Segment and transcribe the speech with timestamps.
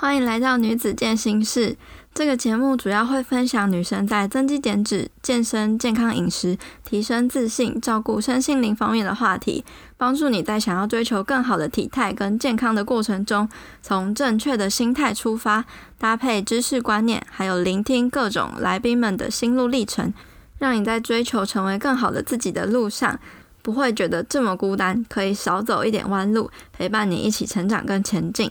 [0.00, 1.76] 欢迎来到女子健心室。
[2.14, 9.62] 这个节目主要会分享女生在增肌减脂、健身、健康饮食、提升自信、照顾身心灵方面的话题，
[9.98, 13.46] 帮助你在想要追求更好的体态跟健康的过程中，
[13.82, 15.66] 从正确的心态出发，
[15.98, 20.14] 搭配知识观念，还有聆听各种来宾们的心路历程，
[20.56, 23.20] 让你在追求成为更好的自己的路上，
[23.60, 28.50] 不会觉得这么孤单，可以少走一点弯路，陪伴你一起成长跟前进。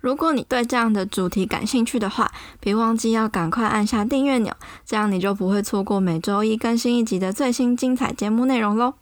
[0.00, 4.54] 如果你对这样的主题感兴趣的话，别忘记要赶快按下订阅钮，
[4.84, 8.94] 这样你就不会错过每周一更新一集的最新精彩节目内容喽。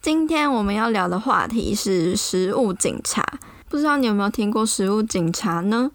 [0.00, 5.90] 今天我们要聊的话题是食物警察，不知道你有没有听过食物警察呢？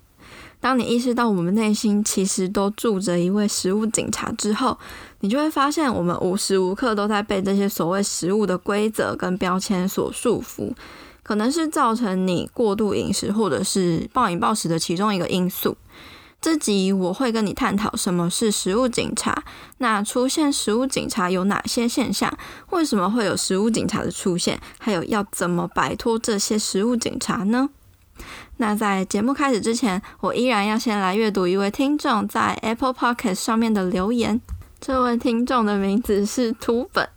[0.59, 4.77] 当你意识到我们内心其实都住着一位食物警察之后，
[5.19, 10.73] 你就会发现我们无时无刻都在被这些所谓食物的规则跟标签所束缚。
[11.25, 15.75] 可能是造成你过度饮食或者是暴饮暴食的其中一个因素。
[16.39, 19.43] 这集我会跟你探讨什么是食物警察，
[19.79, 22.31] 那出现食物警察有哪些现象？
[22.69, 24.59] 为什么会有食物警察的出现？
[24.77, 27.69] 还有要怎么摆脱这些食物警察呢？
[28.57, 34.39] 那在节目开始之前，我依然要先来阅读一位听众在 Apple Podcast 上面的留言。
[34.85, 37.09] 这位听众的名字是秃本，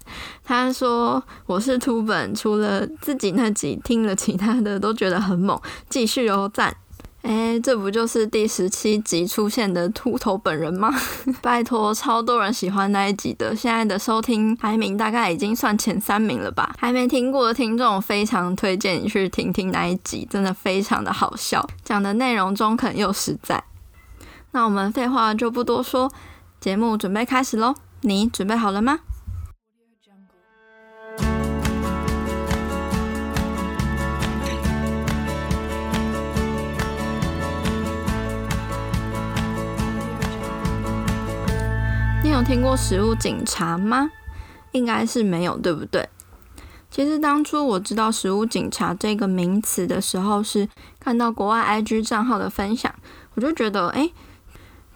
[0.42, 6.74] 他说：“我是秃本，除了自己那集听了，其他的都觉得很猛，继续哦，赞！”
[7.20, 10.90] 哎，这不就是第十七集出现的秃头本人吗？
[11.42, 16.74] 拜托，超多人喜欢那一集的，现在的收听排名大概已经算前三名了吧？
[16.78, 23.62] 还没听过的听众，非常推荐你去听听那一集，真的非常的好笑，讲的内容中肯又实在。
[24.52, 26.10] 那我们废话就不多说。
[26.60, 28.98] 节目准备开始喽，你准备好了吗？
[42.24, 44.10] 你有听过食物警察吗？
[44.72, 46.08] 应该是没有，对不对？
[46.90, 50.68] 其实当初我知道食物警察这个名词的时候，是
[50.98, 52.92] 看到国外 IG 账号的分享，
[53.34, 54.12] 我就觉得，诶。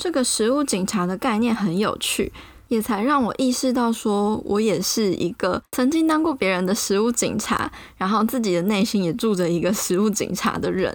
[0.03, 2.33] 这个食物警察的概念很有趣，
[2.67, 10.93] 也才让我意识到，说我也是一个曾经当过别人的食物警察，然后自己的内心也住着一个食物警察的人。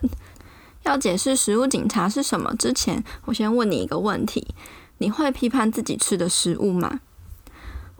[0.84, 4.46] 要解释食物警察是什么之前，我先问你一个问题：
[4.98, 7.00] 你会批判自己吃的食物吗？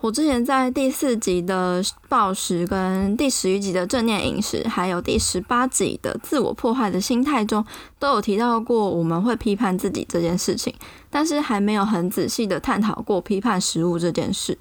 [0.00, 7.64] 我之前在第四集的暴食，跟第十一集的正念饮食，还有第十八集的自我破坏的心态中，
[7.98, 10.72] 都有提到过我们会批判自己这件事情，
[11.10, 14.56] 但是还没有很仔细的探讨过批判食物这件事。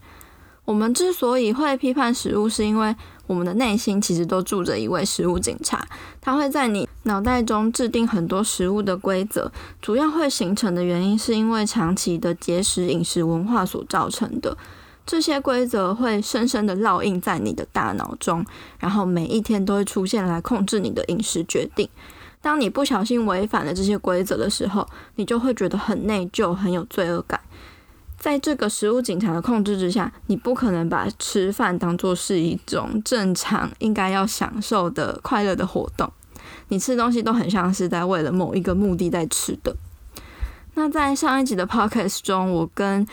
[0.65, 2.95] 我们之所以会批判食物，是因为
[3.27, 5.87] 我们的内心其实都住着一位食物警察，
[6.19, 9.51] 他会在你脑袋中制定很多食物的规则，
[9.83, 14.57] 主要会形成的原因是因为长期的节食饮食文化所造成的。
[15.07, 18.45] 这些规则会深深的烙印在你的大脑中，
[18.77, 21.89] 然后每一天都会出现来控制你的饮食决定。
[22.41, 24.85] 当你不小心违反了这些规则的时候，
[25.15, 27.39] 你就会觉得很内疚，很有罪恶感。
[28.19, 36.11] 在这个食物警察的控制之下，你不可能把吃饭当作是一种正常应该要享受的快乐的活动。
[36.67, 39.75] 你吃东西都很像是在为了某一个目的在吃的。
[40.73, 43.07] 那在上一集的 podcast 中，我跟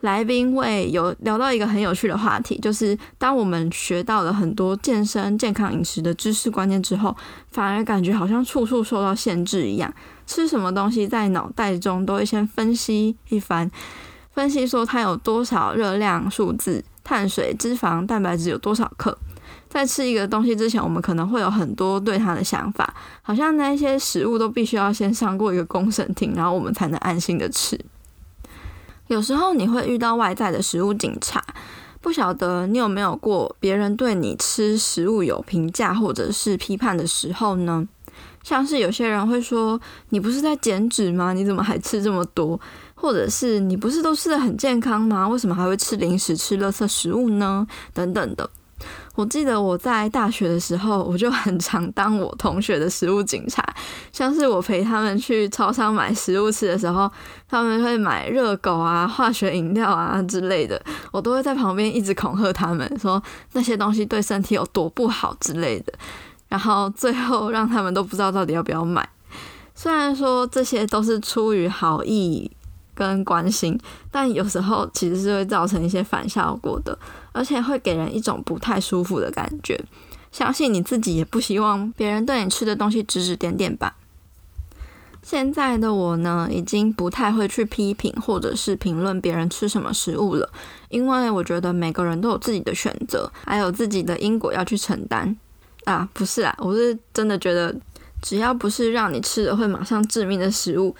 [0.00, 7.14] 来宾会有聊到一个很有趣的话题，就是当我们学到了很多健身、健康饮食的知识观念之后，
[7.50, 9.92] 反而感觉好像处处受到限制一样。
[10.26, 13.70] 吃什么东西在脑袋中都会先分析一番，
[14.32, 19.18] 分析说它有多少热量数字、碳水、脂肪、蛋白质有多少克。
[19.68, 27.78] 在吃一个东西之前，我们可能会有很多对它的想法，好像那些食物都必须要先上过一个公审庭，然后我们才能安心的吃。
[29.10, 31.44] 有时候你会遇到外在的食物警察，
[32.00, 37.88] 不晓得你有没有过别人对你吃食物有评价或者是批判的时候呢？
[38.44, 39.78] 像是有些人会说
[40.10, 41.32] ：“你不是在减脂吗？
[41.32, 42.58] 你怎么还吃这么多？”
[42.94, 45.26] 或者是“你不是都吃的很健康吗？
[45.26, 48.48] 为什么还会吃零食、吃垃圾食物呢？”等等的。
[49.20, 53.62] 我记得我在大学的时候，我就很常当我同学的食物警察。
[54.10, 57.10] 像是我陪他们去超商买食物吃的时候，
[57.46, 60.82] 他们会买热狗啊、化学饮料啊之类的，
[61.12, 63.22] 我都会在旁边一直恐吓他们，说
[63.52, 65.92] 那些东西对身体有多不好之类的。
[66.48, 69.06] 然后最后让他们都不知道到底要不要买。
[69.74, 72.50] 虽然说这些都是出于好意。
[73.00, 73.80] 跟关心，
[74.10, 76.98] 但有时候其实是会造成一些反效果的，
[77.32, 79.82] 而且会给人一种不太舒服的感觉。
[80.30, 83.96] 相信你自己也不希望别人对你吃的东西指指点点吧。
[85.22, 90.50] 现在的我呢，已经不太会去批评或者是评论别人吃什么食物了，
[90.90, 95.34] 因为我觉得每个人都有自己的选择，还有自己的因果要去承担。
[95.84, 97.74] 啊，不是啊，我是真的觉得，
[98.20, 100.94] 只要不是让你吃了会马上致命的食物，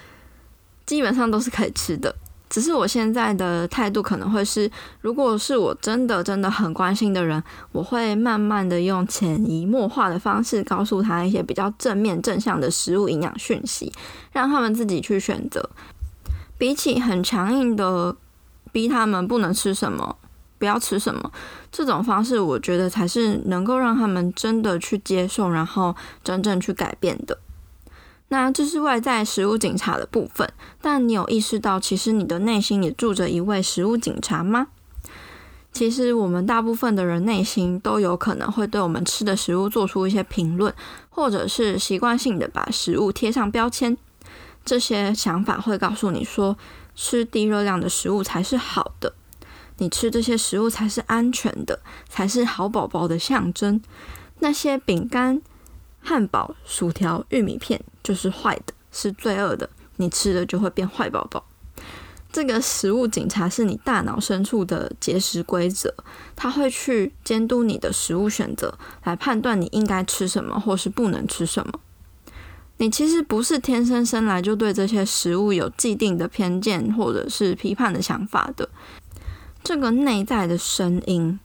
[0.91, 2.13] 基本上都是可以吃的。
[2.49, 4.69] 只是我现在的态度可能会是，
[5.01, 7.41] 如果是我真的真的很关心的人，
[7.71, 13.93] 我会慢慢的用潜移默化的方式告诉他一些比较正面正向的食物营养讯息，
[14.33, 15.71] 让他们自己去选择。
[16.59, 18.17] 比起很强硬的
[18.73, 20.17] 逼他们不能吃什么，
[20.59, 21.31] 不要吃什么，
[21.71, 25.95] 这种方式我觉得才是能够让他们真的去接受，然后
[26.25, 27.39] 真正去改变的。
[28.33, 30.49] 那这是外在食物警察的部分，
[30.81, 34.69] 但你有意识到，其实你的内心也住着一位食物警察吗？
[35.73, 40.73] 其实我们大部分的人内心都有可能会对我们吃的食物做出一些评论，
[41.09, 43.99] 或者是习惯性的把食物贴上标签。
[44.65, 46.57] 这些想法会告诉你说，
[46.95, 49.13] 吃低热量的食物才是好的，
[49.79, 53.83] 你吃这些食物才是安全的，才是好宝宝的象征。
[54.39, 55.43] 那些饼干。
[56.03, 59.69] 汉堡、薯条、玉米片就是坏的，是罪恶的。
[59.97, 61.45] 你吃了就会变坏宝宝。
[62.33, 65.93] 这个食物警察是你大脑深处的节食规则，
[66.37, 71.81] 它会去监督你的食物选择，来判断你应该吃什么或是不能吃什么。
[72.77, 78.69] 你其实不是天生生来就对这些食物有既定的偏见或者是批判的想法的。
[79.63, 81.39] 这个内在的声音。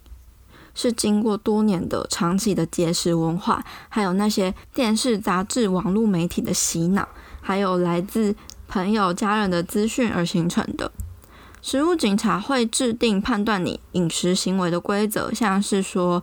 [0.75, 7.07] 是经过多年的长期的节食文化，还有那些电视、杂志、网络媒体的洗脑，
[7.41, 8.35] 还有来自
[8.67, 10.91] 朋友、家人的资讯而形成的。
[11.61, 16.21] 食物警察会制定判断你饮食行为的规则，像是说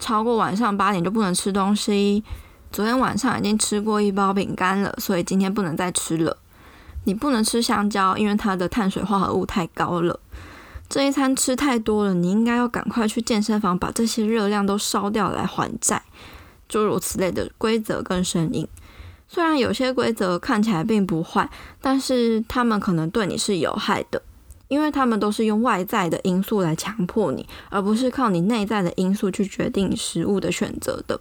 [0.00, 2.24] 超过晚上八点就不能吃东西，
[2.72, 6.36] 昨天晚上已经吃过一包饼干了，所以今天不能再吃了。
[7.04, 10.18] 你不能吃香蕉，因为它的碳水化合物太高了。
[10.90, 16.02] 这一餐吃太多了，你应该要赶快去健身房把这些热量都烧掉来还债，
[16.68, 18.66] 诸如此类的规则跟声音。
[19.28, 21.48] 虽然有些规则看起来并不坏，
[21.80, 24.20] 但是他们可能对你是有害的，
[24.66, 31.20] 因为他们都是用外在的因素来强迫你，而不是靠你内在的因素去决定食物的选择的。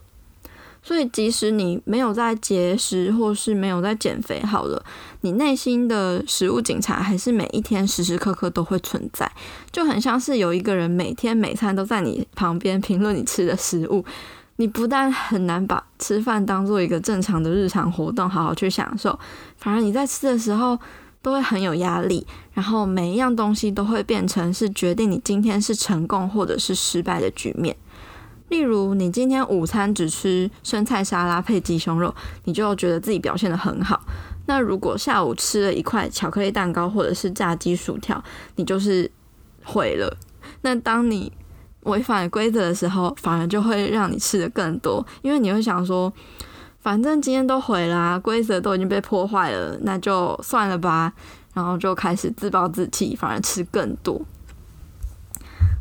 [0.82, 4.84] 所以，即使你没有在节食，或是没有在减肥，好了，
[5.22, 9.30] 你内心的食物警察还是每一天时时刻刻都会存在，
[9.72, 14.06] 就很像是有一个人每天每餐都在你旁边评论你吃的食物。
[14.56, 19.18] 你不但很难把吃饭当做一个正常的日常活动，好好去享受，
[19.58, 20.78] 反而你在吃的时候
[21.22, 27.76] 都会很有压力，然后每一样东西都会变成是决定你今天是成功或者是失败的局面。
[28.50, 32.14] 例如，你今天午餐只吃生菜沙拉配鸡胸肉，
[32.46, 34.02] 你就觉得自己表现得很好。
[34.50, 38.22] 那如果下午吃了一块巧克力蛋糕或者是炸鸡薯条，
[38.56, 39.10] 你就是
[39.64, 40.18] 毁了。
[40.62, 41.32] 那当你
[41.82, 46.12] 违反规则的时候，反而就会让你吃得更多，因为你会想说，
[46.80, 51.14] 反正今天都毁了啊，规则都已经被破坏了，那就算了吧。
[51.54, 54.20] 然后就开始自暴自弃，反而吃更多。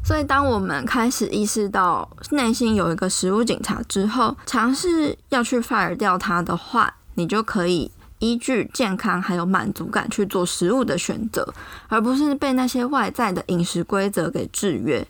[0.04, 11.52] 所以，当我们开始意识到内心有一个食物警察之后，尝试要去 fire 掉它的话，你就可以依据健康还有满足感去做食物的选择，
[11.88, 15.06] 而不是被那些外在的饮食规则给制约，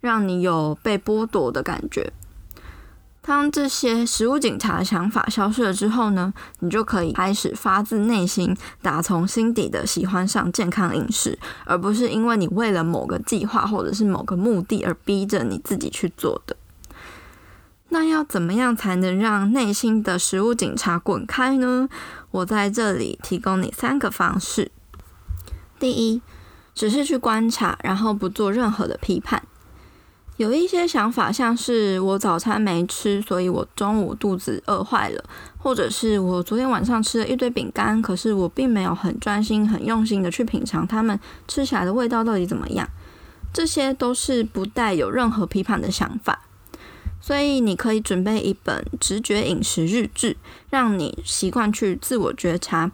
[0.00, 2.12] 让你有被剥夺的感觉。
[3.22, 16.56] 当这些食物警察的想法消失了之后呢，你就可以开始发自内心、打从心底的喜欢上健康饮食，而不是因为你为了某个计划或者是某个目的而逼着你自己去做的。
[17.90, 21.88] 那要怎么样才能让内心的食物警察滚开呢？
[22.30, 24.70] 我在这里提供你三个方式。
[25.78, 26.22] 第一，
[26.74, 29.42] 只是去观察，然后不做任何的批判。
[30.36, 35.22] 有一些想法，像是我早餐没吃，所以我中午肚子饿坏了；
[35.58, 42.88] 或者是我昨天晚上吃了一堆饼干，可是我并没有很专心、很用心的去品尝它们吃起来的味道到底怎么样。
[43.52, 46.40] 这些都是不带有任何批判的想法，
[47.20, 50.36] 所以你可以准备一本直觉饮食日志，
[50.70, 52.90] 让你习惯去自我觉察。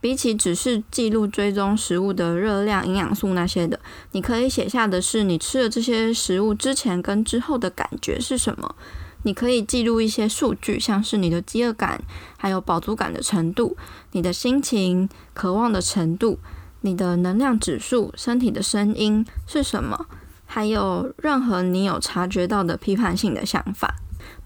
[0.00, 3.80] 比起只是记录追踪食物的热量、营养素那些的，
[4.12, 8.76] 你可以写下的是你吃了这些食物之前跟之后的感觉是什么。
[9.24, 12.00] 你可以记录一些数据，像是你的饥饿感、
[12.36, 13.76] 还有饱足感的程度、
[14.12, 16.38] 你的心情、渴望的程度、
[16.82, 20.06] 你的能量指数、身体的声音是什么，
[20.50, 23.94] 还有任何你有察觉到的批判性的想法，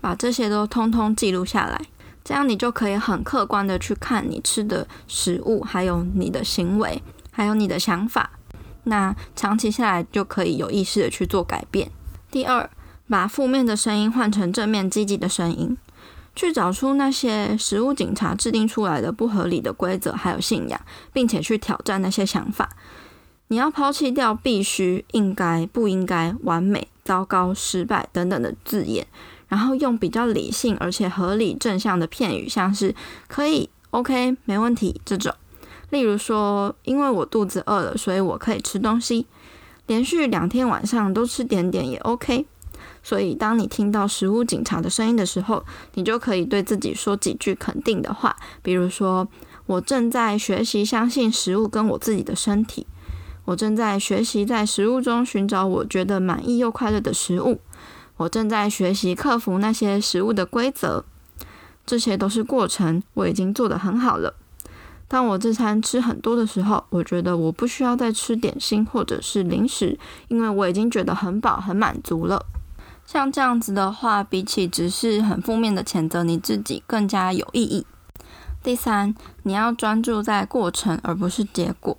[0.00, 1.80] 把这些都通通记录下来。
[2.24, 8.30] 这样你就可以很客观的去看你吃的食物，还有你的行为，还有你的想法。
[8.84, 11.90] 那长期下来就可以有意识的去做改变。
[12.30, 12.68] 第二，
[13.08, 15.76] 把负面的声音换成正面积极的声音，
[16.34, 20.80] 去找出那些食物警察制定出来的不合理的规则还有信仰，
[21.12, 22.68] 并且去挑战那些想法。
[23.52, 29.06] 你要抛弃掉必须、应该、不应该、完美、糟糕、失败等等的字眼，
[29.46, 32.94] 然后用比较理性而且合理正向的片语，像是
[33.28, 35.34] 可以、OK、没问题这种。
[35.90, 39.26] 例如说，因为我肚子饿了，所以我可以吃东西。
[39.86, 42.46] 连续两天晚上都吃点点也 OK。
[43.02, 49.28] 所以，当你听到食物警察的声音的时候，你就可以对自己说几句肯定的话，比如说
[49.66, 52.86] ：“我正在学习相信食物跟我自己的身体。
[53.44, 57.60] 我正在学习在食物中寻找我觉得满意又快乐的食物。
[58.18, 61.04] 我正在学习克服那些食物的规则。
[61.84, 64.34] 这些都是过程，我已经做得很好了。”
[65.08, 72.46] 当我这餐吃很多的时候，我觉得我不需要再吃点心或者是零食，因为我已经觉得很饱、很满足了。
[73.04, 77.84] 像这样子的话，比起只是很负面的谴责你自己，更加有意义。
[78.62, 81.98] 第三，你要专注在过程，而不是结果。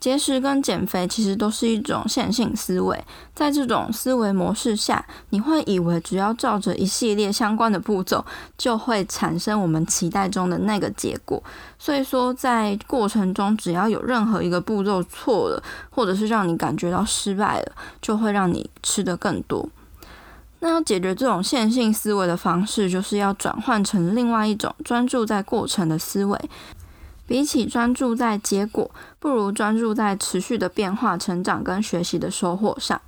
[0.00, 8.24] 节食跟减肥其实都是一种线性思维，在这种思维模式下，你会以为只要照着一系列相关的步骤，
[8.56, 11.42] 就会产生我们期待中的那个结果。
[11.80, 19.68] 所以说，在过程中，只要有任何一个步骤错了，或者是让你感觉到失败了，就会让你吃得更多。
[20.60, 26.36] 那要解决这种线性思维的方式，就是要转换成另外一种专注在过程的思维。
[27.28, 32.98] 比起专注在结果，不如专注在持续的变化、成长跟学习的收获上。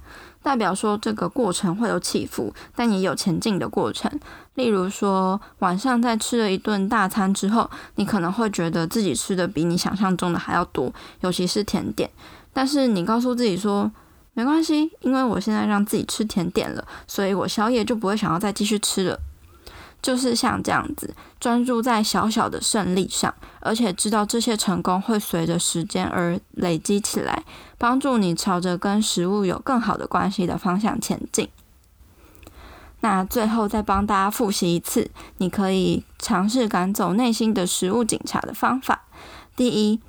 [0.43, 4.11] 代表说，这个过程会有起伏，但也有前进的过程。
[4.55, 12.11] 例如说，晚上在吃了一顿大餐之后，你可能会觉得自己吃的比你想象中的还要多，尤其是甜点。
[12.53, 13.91] 但是你告诉自己说，
[14.35, 19.19] 没关系，因为我现在让自己吃甜点了，所以我宵夜就不会想要再继续吃了。
[20.03, 27.45] 就是像这样子，专注在小小的胜利上，而且知道这些成功会随着时间而累积起来，
[27.77, 31.49] 帮助你朝着跟食物有更好的关系的方向前进。
[33.03, 39.07] 那最后再帮大家复习一次，你可以尝试赶走内心的食物警察的方法：
[39.57, 40.01] 第一，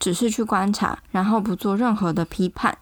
[0.00, 2.74] 只是去观察，然后不做任何的批判；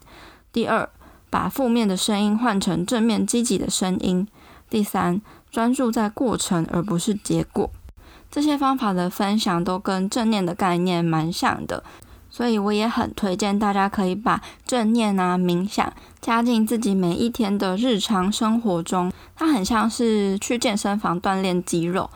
[0.52, 0.88] 第二，
[1.28, 4.26] 把负面的声音换成正面积极的声音；
[4.70, 5.20] 第三，
[5.50, 7.70] 专注在过程而不是结果，
[8.30, 11.82] 这些方法的分享都跟正念的概念蛮像的，
[12.30, 19.10] 所以我也很推荐大家可以把正念啊、冥想加进自己每一天的日常生活中。
[19.34, 22.10] 它很像是去健身房锻炼肌肉，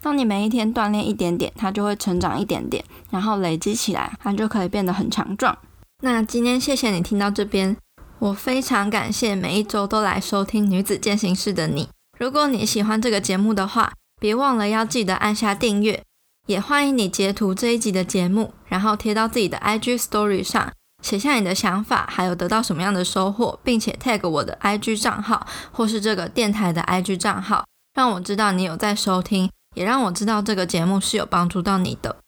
[0.00, 5.56] 当你每一天锻炼一点点，它就会成长一点点，然后累积起来，它就可以变得很强壮。
[6.00, 7.76] 那今天谢谢你听到这边，
[8.18, 11.88] 我非常感谢每一周都来收听女子健行室的你。
[12.22, 16.04] 如果你喜欢这个节目的话，别忘了要记得按下订阅，
[16.46, 32.18] 也欢迎你截图这一集的节目，然后贴到自己的 IG Story 上，写下你的想法，还有得到什么样的收获，并且 tag 我的 IG 账号或是这个电台的 IG 账号，让我知道你有在收听，也让我知道这个节目是有帮助到你的。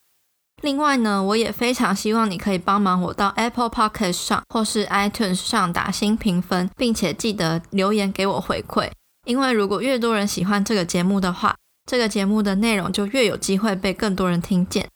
[0.60, 8.90] 另外呢，我也非常希望你可以帮忙我到 Apple Podcast 上或是 iTunes 上打新评分，并且记得留言给我回馈。
[9.24, 11.56] 因为如果越多人喜欢这个节目的话，
[11.90, 14.88] 这个节目的内容就越有机会被更多人听见。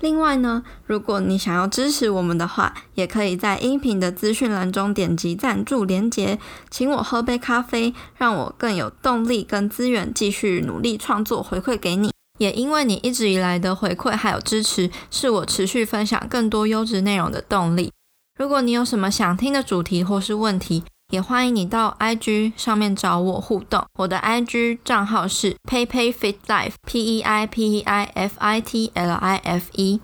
[0.00, 6.38] 另外呢，如果你想要支持我们的话，也可以在音频的资讯栏中点击赞助连结，
[6.70, 12.10] 请我喝杯咖啡，让我更有动力跟资源继续努力创作，回馈给你。
[12.38, 17.92] 也因为你一直以来的回馈还有支持，是我持续分享更多优质内容的动力。
[18.38, 29.36] 如果你有什么想听的主题或是问题，也欢迎你到 IG 上面找我互动，我的 IG 账号是 peipei.fitlife，P E I P E I F I T L I
[29.38, 30.00] F E。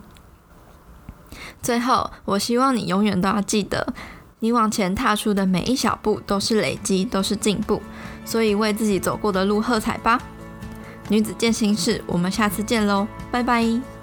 [1.62, 3.94] 最后，我希望你永远都要记得，
[4.40, 7.80] 你往前踏出的每一小步都是累积，都是进步，
[8.24, 10.20] 所以为自己走过的路喝彩吧。
[11.08, 13.95] 女子健心室，我们下次见喽，拜拜。